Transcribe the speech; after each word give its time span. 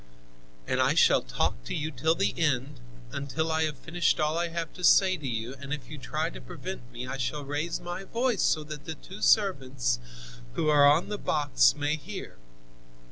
"And 0.65 0.81
I 0.81 0.95
shall 0.95 1.21
talk 1.21 1.63
to 1.65 1.75
you 1.75 1.91
till 1.91 2.15
the 2.15 2.33
end, 2.35 2.79
until 3.11 3.51
I 3.51 3.65
have 3.65 3.77
finished 3.77 4.19
all 4.19 4.35
I 4.35 4.47
have 4.47 4.73
to 4.73 4.83
say 4.83 5.15
to 5.15 5.27
you, 5.27 5.53
and 5.53 5.71
if 5.71 5.91
you 5.91 5.99
try 5.99 6.31
to 6.31 6.41
prevent 6.41 6.91
me, 6.91 7.05
I 7.05 7.17
shall 7.17 7.45
raise 7.45 7.79
my 7.79 8.05
voice 8.05 8.41
so 8.41 8.63
that 8.63 8.85
the 8.85 8.95
two 8.95 9.21
servants, 9.21 9.99
who 10.53 10.69
are 10.69 10.87
on 10.89 11.09
the 11.09 11.19
box, 11.19 11.75
may 11.75 11.97
hear. 11.97 12.39